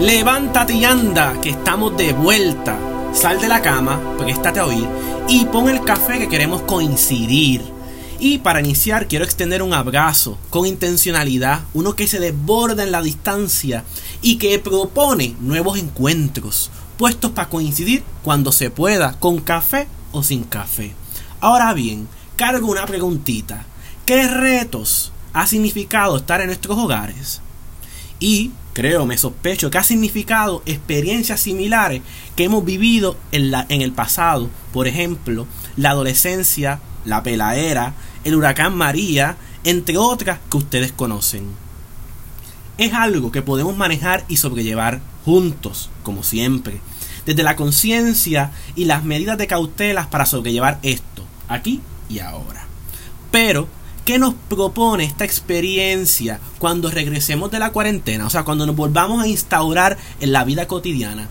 [0.00, 2.78] Levántate y anda, que estamos de vuelta.
[3.14, 4.86] Sal de la cama, préstate a oír
[5.26, 7.62] y pon el café que queremos coincidir.
[8.18, 13.00] Y para iniciar quiero extender un abrazo con intencionalidad, uno que se desborda en la
[13.00, 13.84] distancia
[14.20, 20.44] y que propone nuevos encuentros, puestos para coincidir cuando se pueda, con café o sin
[20.44, 20.92] café.
[21.40, 22.06] Ahora bien,
[22.36, 23.64] cargo una preguntita.
[24.04, 27.40] ¿Qué retos ha significado estar en nuestros hogares?
[28.20, 32.02] Y creo, me sospecho que ha significado experiencias similares
[32.36, 34.50] que hemos vivido en, la, en el pasado.
[34.74, 35.46] Por ejemplo,
[35.78, 41.46] la adolescencia, la peladera, el huracán María, entre otras que ustedes conocen.
[42.76, 46.78] Es algo que podemos manejar y sobrellevar juntos, como siempre,
[47.24, 52.66] desde la conciencia y las medidas de cautelas para sobrellevar esto, aquí y ahora.
[53.30, 53.68] Pero
[54.06, 58.24] ¿Qué nos propone esta experiencia cuando regresemos de la cuarentena?
[58.24, 61.28] O sea, cuando nos volvamos a instaurar en la vida cotidiana.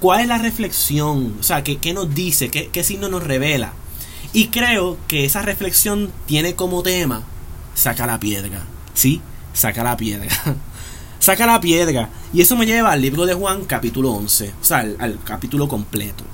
[0.00, 1.36] ¿Cuál es la reflexión?
[1.38, 2.48] O sea, ¿qué, nos dice?
[2.48, 3.74] ¿Qué, ¿Qué signo nos revela?
[4.32, 7.24] Y creo que esa reflexión tiene como tema
[7.74, 8.64] saca la piedra.
[8.94, 9.20] ¿Sí?
[9.52, 10.30] Saca la piedra.
[11.18, 12.08] saca la piedra.
[12.32, 14.54] Y eso me lleva al libro de Juan capítulo 11.
[14.62, 16.24] O sea, al capítulo completo.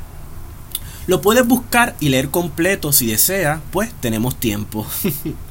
[1.09, 4.87] Lo puedes buscar y leer completo si deseas, pues tenemos tiempo.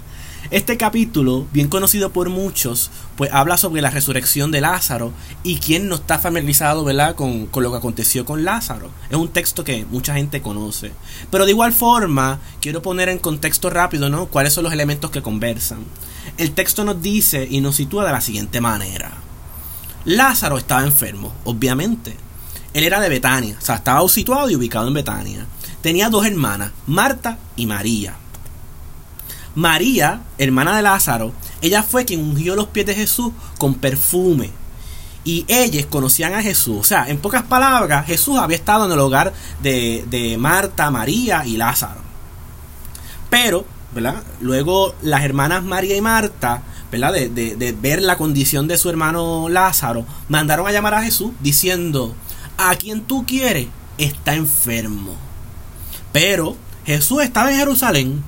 [0.51, 5.87] Este capítulo, bien conocido por muchos, pues habla sobre la resurrección de Lázaro y quién
[5.87, 7.13] no está familiarizado ¿verdad?
[7.13, 8.89] Con, con, lo que aconteció con Lázaro.
[9.11, 10.91] Es un texto que mucha gente conoce.
[11.29, 14.25] Pero de igual forma, quiero poner en contexto rápido ¿no?
[14.25, 15.85] cuáles son los elementos que conversan.
[16.39, 19.11] El texto nos dice y nos sitúa de la siguiente manera.
[20.03, 22.17] Lázaro estaba enfermo, obviamente.
[22.73, 25.45] Él era de Betania, o sea, estaba situado y ubicado en Betania.
[25.83, 28.15] Tenía dos hermanas, Marta y María.
[29.59, 34.51] María, hermana de Lázaro, ella fue quien ungió los pies de Jesús con perfume.
[35.25, 36.77] Y ellas conocían a Jesús.
[36.79, 41.57] O sea, en pocas palabras, Jesús había estado en el hogar de, Marta, María y
[41.57, 41.99] Lázaro.
[43.29, 44.23] Pero, ¿verdad?
[44.39, 47.11] Luego las hermanas María y Marta, ¿verdad?
[47.11, 52.15] De, de ver la condición de su hermano Lázaro, mandaron a llamar a Jesús diciendo,
[52.57, 53.67] a quien tú quieres
[53.97, 55.17] está enfermo.
[56.13, 56.55] Pero
[56.85, 58.23] Jesús estaba en Jerusalén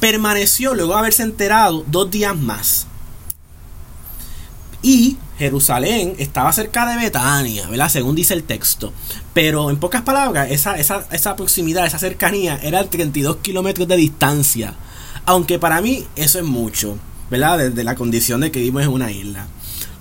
[0.00, 2.86] permaneció luego de haberse enterado dos días más.
[4.82, 7.88] Y Jerusalén estaba cerca de Betania, ¿verdad?
[7.88, 8.92] Según dice el texto.
[9.34, 14.74] Pero en pocas palabras, esa, esa, proximidad, esa cercanía era 32 kilómetros de distancia.
[15.26, 16.96] Aunque para mí eso es mucho,
[17.30, 17.58] ¿verdad?
[17.58, 19.46] Desde la condición de que vivimos en una isla.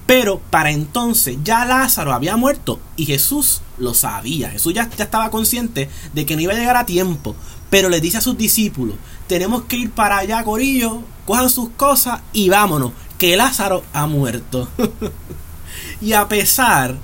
[0.06, 4.50] Pero para entonces ya Lázaro había muerto y Jesús lo sabía.
[4.52, 7.36] Jesús ya, ya estaba consciente de que no iba a llegar a tiempo.
[7.70, 8.96] Pero le dice a sus discípulos,
[9.28, 14.70] tenemos que ir para allá, Corillo, cojan sus cosas y vámonos, que Lázaro ha muerto.
[16.02, 16.96] y a pesar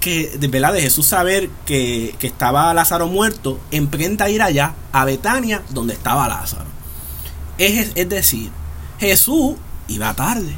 [0.00, 0.74] que de, ¿verdad?
[0.74, 5.94] de Jesús saber que, que estaba Lázaro muerto, emprenda a ir allá, a Betania, donde
[5.94, 6.66] estaba Lázaro.
[7.58, 8.50] Es, es decir,
[8.98, 9.54] Jesús
[9.88, 10.54] iba tarde.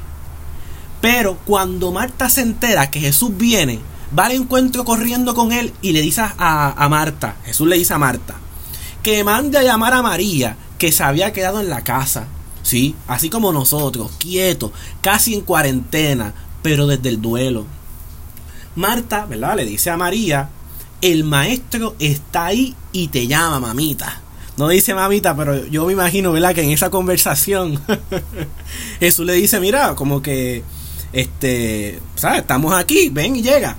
[1.01, 3.79] Pero cuando Marta se entera que Jesús viene,
[4.19, 6.35] va al encuentro corriendo con él y le dice a,
[6.77, 8.35] a Marta, Jesús le dice a Marta,
[9.07, 12.27] que mande a llamar a María, que se había quedado en la casa,
[12.65, 12.97] ¿sí?
[13.07, 17.67] Así como nosotros, quietos, casi en cuarentena, pero desde el duelo.
[18.75, 19.59] Marta, ¿verdad?
[19.59, 20.49] Le dice a María,
[21.01, 24.23] el maestro está ahí y te llama, mamita.
[24.57, 26.53] No dice mamita, pero yo me imagino, ¿verdad?
[26.53, 27.81] Que en esa conversación
[28.99, 30.65] Jesús le dice, mira, como que,
[31.13, 32.41] este, ¿sabes?
[32.41, 33.77] Estamos aquí, ven y llega.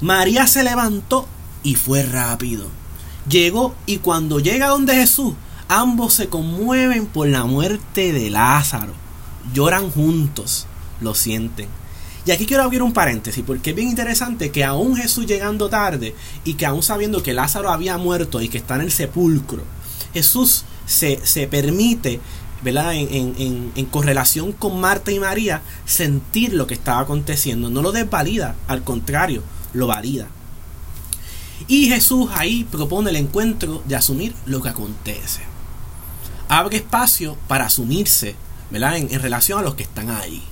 [0.00, 1.28] María se levantó
[1.62, 2.83] y fue rápido
[3.28, 5.34] llegó y cuando llega donde Jesús,
[5.68, 8.92] ambos se conmueven por la muerte de Lázaro.
[9.52, 10.66] Lloran juntos,
[11.00, 11.68] lo sienten.
[12.26, 16.14] Y aquí quiero abrir un paréntesis porque es bien interesante que aún Jesús llegando tarde
[16.44, 19.62] y que aún sabiendo que Lázaro había muerto y que está en el sepulcro,
[20.14, 21.18] Jesús se,
[21.50, 22.20] permite,
[22.62, 22.94] ¿verdad?
[22.94, 27.68] En, en, en, correlación con Marta y María, sentir lo que estaba aconteciendo.
[27.68, 29.42] No lo desvalida, al contrario,
[29.74, 30.28] lo valida.
[31.66, 35.42] Y Jesús ahí propone el encuentro de asumir lo que acontece.
[36.48, 38.36] abre espacio para asumirse,
[38.70, 38.98] ¿verdad?
[38.98, 40.42] En, relación a los que están ahí.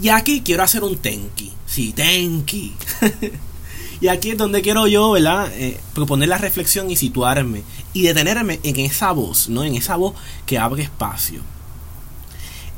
[0.00, 1.52] Y aquí quiero hacer un tenki.
[1.66, 2.74] Sí, tenki.
[4.00, 5.50] y aquí es donde quiero yo, ¿verdad?
[5.54, 7.62] Eh, proponer la reflexión y situarme.
[7.92, 9.62] Y detenerme en esa voz, ¿no?
[9.62, 10.14] En esa voz
[10.46, 11.40] que abre espacio.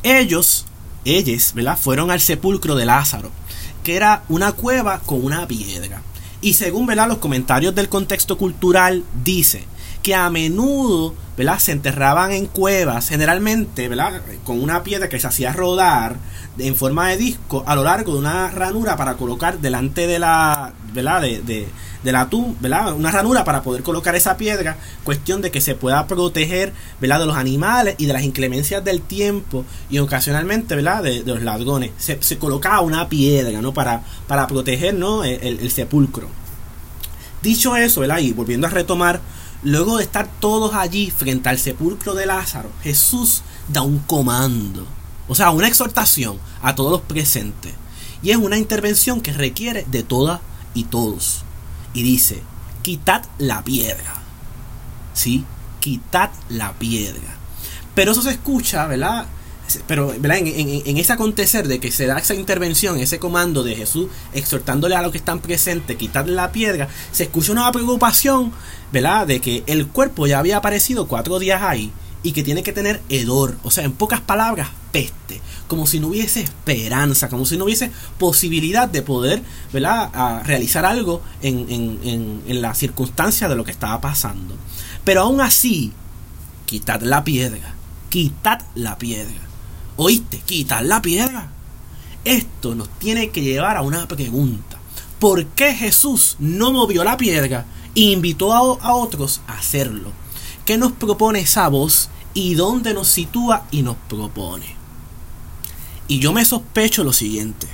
[0.02, 0.66] Ellos,
[1.04, 1.78] ellos, ¿verdad?
[1.78, 3.30] Fueron al sepulcro de Lázaro,
[3.84, 6.02] que era una cueva con una piedra.
[6.40, 7.08] Y según ¿verdad?
[7.08, 9.64] los comentarios del contexto cultural, dice
[10.02, 11.58] que a menudo ¿verdad?
[11.58, 14.22] se enterraban en cuevas, generalmente ¿verdad?
[14.44, 16.16] con una piedra que se hacía rodar
[16.58, 20.72] en forma de disco a lo largo de una ranura para colocar delante de la,
[20.92, 21.22] ¿verdad?
[21.22, 21.68] De, de,
[22.02, 22.92] de la tumba, ¿verdad?
[22.92, 27.20] una ranura para poder colocar esa piedra, cuestión de que se pueda proteger ¿verdad?
[27.20, 31.02] de los animales y de las inclemencias del tiempo y ocasionalmente ¿verdad?
[31.02, 31.90] De, los ladrones.
[31.98, 33.72] Se, se, colocaba una piedra ¿no?
[33.72, 35.24] para, para proteger ¿no?
[35.24, 36.28] el, el sepulcro.
[37.42, 38.18] Dicho eso, ¿verdad?
[38.18, 39.20] y volviendo a retomar
[39.64, 44.86] Luego de estar todos allí frente al sepulcro de Lázaro, Jesús da un comando,
[45.26, 47.74] o sea, una exhortación a todos los presentes.
[48.22, 50.40] Y es una intervención que requiere de todas
[50.74, 51.42] y todos.
[51.94, 52.42] Y dice,
[52.82, 54.14] quitad la piedra.
[55.14, 55.44] ¿Sí?
[55.80, 57.36] Quitad la piedra.
[57.94, 59.26] Pero eso se escucha, ¿verdad?
[59.86, 64.96] pero En, ese acontecer de que se da esa intervención, ese comando de Jesús exhortándole
[64.96, 68.52] a los que están presentes, quitarle la piedra, se escucha una preocupación,
[68.92, 69.26] ¿verdad?
[69.26, 71.92] De que el cuerpo ya había aparecido cuatro días ahí
[72.22, 76.08] y que tiene que tener hedor, o sea, en pocas palabras, peste, como si no
[76.08, 79.42] hubiese esperanza, como si no hubiese posibilidad de poder,
[79.72, 84.56] ¿verdad?, realizar algo en, en, en la circunstancia de lo que estaba pasando.
[85.04, 85.92] Pero aún así,
[86.66, 87.74] quitad la piedra,
[88.08, 89.48] quitad la piedra.
[90.00, 90.38] ¿Oíste?
[90.46, 91.50] Quitar la piedra.
[92.24, 94.78] Esto nos tiene que llevar a una pregunta.
[95.18, 100.12] ¿Por qué Jesús no movió la piedra e invitó a, otros a hacerlo?
[100.64, 104.77] ¿Qué nos propone esa voz y dónde nos sitúa y nos propone?
[106.08, 107.68] Y yo me sospecho lo siguiente.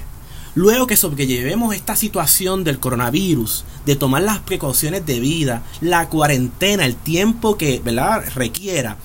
[0.56, 6.84] Luego que sobrellevemos esta situación del coronavirus, de tomar las precauciones de vida, la cuarentena,
[6.84, 8.24] el tiempo que ¿verdad?
[8.34, 8.98] requiera,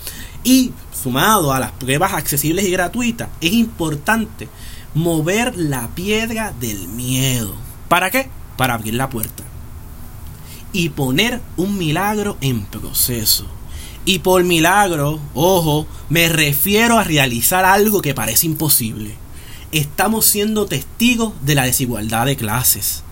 [0.43, 4.47] y sumado a las pruebas accesibles y gratuitas, es importante
[4.93, 7.55] mover la piedra del miedo.
[7.87, 8.29] ¿Para qué?
[8.57, 9.43] Para abrir la puerta.
[10.71, 13.47] Y poner un milagro en proceso.
[14.05, 19.15] Y por milagro, ojo, me refiero a realizar algo que parece imposible.
[19.71, 23.03] Estamos siendo testigos de la desigualdad de clases,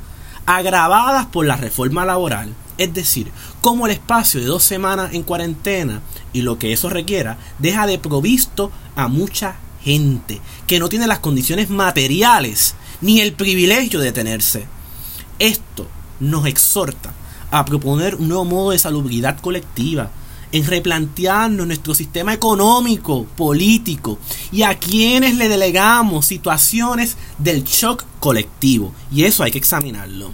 [0.46, 3.32] agravadas por la reforma laboral es decir,
[3.62, 6.02] como el espacio de dos semanas en cuarentena
[6.32, 11.20] y lo que eso requiera deja de provisto a mucha gente que no tiene las
[11.20, 14.66] condiciones materiales ni el privilegio de tenerse.
[15.40, 15.88] Esto
[16.20, 17.14] nos exhorta
[17.52, 20.12] a proponer un nuevo modo de salubridad colectiva,
[20.52, 24.18] en replantearnos nuestro sistema económico, político
[24.52, 28.94] y a quienes le delegamos situaciones del shock colectivo.
[29.12, 30.32] Y eso hay que examinarlo.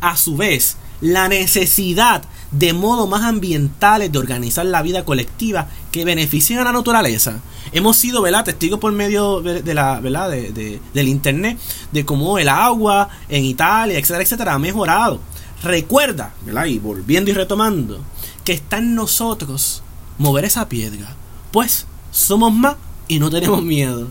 [0.00, 6.04] A su vez, la necesidad de modos más ambientales de organizar la vida colectiva que
[6.04, 7.40] beneficien a la naturaleza.
[7.72, 8.44] Hemos sido ¿verdad?
[8.44, 10.30] testigos por medio de la, ¿verdad?
[10.30, 11.58] De, del internet
[11.90, 15.20] de cómo el agua en Italia, etcétera, etcétera, ha mejorado.
[15.62, 16.66] Recuerda, ¿verdad?
[16.66, 18.00] y volviendo y retomando,
[18.44, 19.82] que está en nosotros
[20.18, 21.16] mover esa piedra,
[21.50, 22.76] pues somos más
[23.08, 24.08] y no tenemos miedo.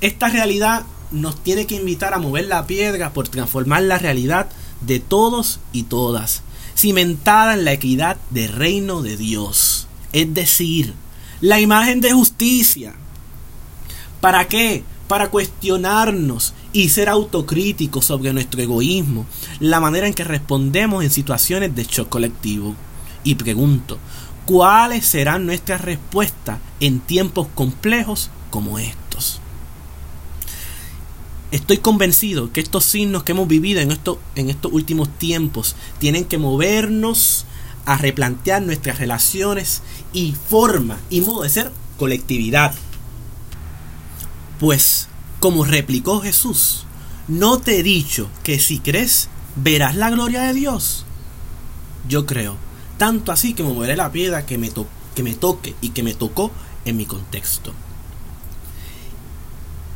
[0.00, 4.48] Esta realidad nos tiene que invitar a mover la piedra por transformar la realidad
[4.80, 6.42] de todos y todas,
[6.76, 10.94] cimentada en la equidad del reino de Dios, es decir,
[11.40, 12.94] la imagen de justicia.
[14.20, 14.84] ¿Para qué?
[15.06, 19.26] Para cuestionarnos y ser autocríticos sobre nuestro egoísmo,
[19.58, 22.74] la manera en que respondemos en situaciones de shock colectivo.
[23.24, 23.98] Y pregunto,
[24.46, 29.40] ¿cuáles serán nuestras respuestas en tiempos complejos como estos?
[31.50, 33.98] Estoy convencido que estos signos que hemos vivido en,
[34.36, 37.46] en estos últimos tiempos tienen que movernos
[37.86, 39.82] a replantear nuestras relaciones
[40.12, 42.74] y forma y modo de ser colectividad.
[44.60, 45.08] Pues,
[45.40, 46.84] como replicó Jesús,
[47.28, 51.06] no te he dicho que si crees verás la gloria de Dios.
[52.08, 52.56] Yo creo,
[52.98, 54.70] tanto así que moveré la piedra que me,
[55.14, 56.50] que me toque y que me tocó
[56.84, 57.72] en mi contexto.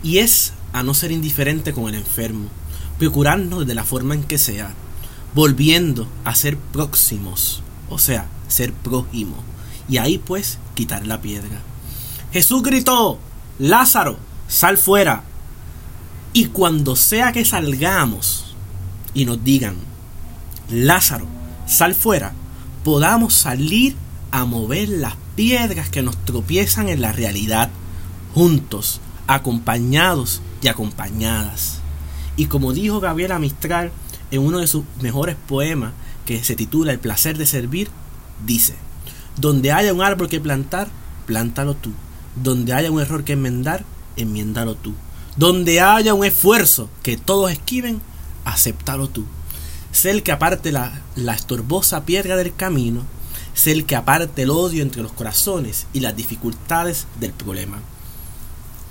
[0.02, 2.48] Y es a no ser indiferente con el enfermo,
[2.98, 4.72] procurarnos de la forma en que sea,
[5.34, 9.36] volviendo a ser próximos, o sea, ser prójimo,
[9.88, 11.60] y ahí pues quitar la piedra.
[12.32, 13.18] Jesús gritó,
[13.58, 14.16] Lázaro,
[14.48, 15.24] sal fuera.
[16.32, 18.54] Y cuando sea que salgamos
[19.12, 19.76] y nos digan,
[20.70, 21.26] Lázaro,
[21.66, 22.32] sal fuera,
[22.84, 23.96] podamos salir
[24.30, 27.70] a mover las piedras que nos tropiezan en la realidad,
[28.34, 31.80] juntos, acompañados y acompañadas.
[32.36, 33.92] Y como dijo Gabriela Mistral
[34.30, 35.92] en uno de sus mejores poemas,
[36.24, 37.88] que se titula El placer de servir,
[38.46, 38.74] dice,
[39.36, 40.88] donde haya un árbol que plantar,
[41.26, 41.92] plántalo tú.
[42.36, 43.84] Donde haya un error que enmendar,
[44.16, 44.94] enmiéndalo tú.
[45.36, 48.00] Donde haya un esfuerzo que todos esquiven,
[48.44, 49.24] acéptalo tú.
[49.92, 53.02] Sé el que aparte la, estorbosa piedra del camino,
[53.54, 57.78] sé el que aparte el odio entre los corazones y las dificultades del problema.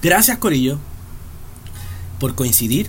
[0.02, 0.78] Gracias Corillo
[2.20, 2.88] por coincidir,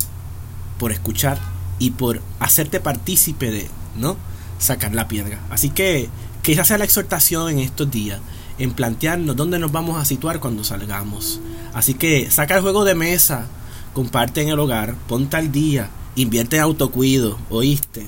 [0.79, 1.39] por escuchar
[1.79, 4.17] y por hacerte partícipe de, ¿no?
[4.59, 5.41] Sacar la piedra.
[5.51, 6.11] Así que
[6.43, 8.21] que esa sea la exhortación en estos días,
[8.59, 11.41] en plantearnos dónde nos vamos a situar cuando salgamos.
[11.73, 13.47] Así que saca el juego de mesa,
[13.95, 18.07] comparte en el hogar, ponte al día, invierte en autocuido, oíste.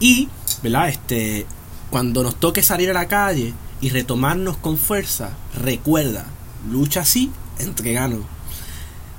[0.00, 0.28] Y,
[0.62, 0.88] ¿verdad?
[0.88, 1.46] Este,
[1.90, 6.26] cuando nos toque salir a la calle y retomarnos con fuerza, recuerda,
[6.70, 8.20] lucha así, entreganos.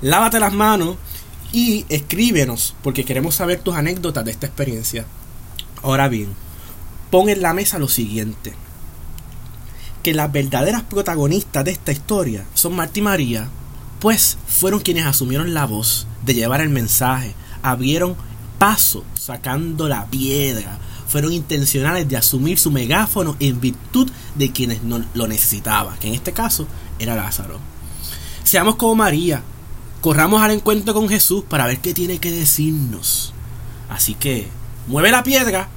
[0.02, 0.98] Lávate las manos
[1.52, 5.06] y escríbenos, porque queremos saber tus anécdotas de esta experiencia.
[5.82, 6.34] Ahora bien,
[7.12, 8.54] pon en la mesa lo siguiente.
[10.02, 13.48] Que las verdaderas protagonistas de esta historia son Marta y María,
[14.00, 18.16] pues fueron quienes asumieron la voz de llevar el mensaje, abrieron
[18.60, 20.78] paso sacando la piedra,
[21.08, 26.14] fueron intencionales de asumir su megáfono en virtud de quienes no lo necesitaban, que en
[26.14, 26.68] este caso
[27.00, 27.60] era Lázaro.
[28.44, 29.42] Seamos como María,
[30.02, 33.34] corramos al encuentro con Jesús para ver qué tiene que decirnos.
[33.90, 34.48] Así que,
[34.88, 35.70] mueve la piedra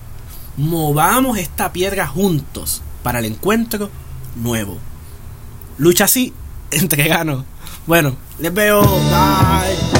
[0.56, 3.90] movamos esta piedra juntos para el encuentro
[4.36, 4.78] nuevo.
[5.78, 6.32] Lucha así,
[6.70, 7.44] entreganos.
[7.86, 8.82] Bueno, les veo.
[8.82, 9.95] Bye.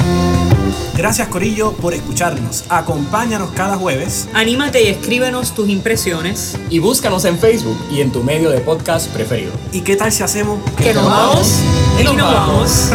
[0.96, 2.64] Gracias Corillo por escucharnos.
[2.70, 4.28] Acompáñanos cada jueves.
[4.32, 6.58] Anímate y escríbenos tus impresiones.
[6.70, 9.52] Y búscanos en Facebook y en tu medio de podcast preferido.
[9.72, 11.60] ¿Y qué tal si hacemos Que nos vamos
[12.00, 12.90] y nos vamos.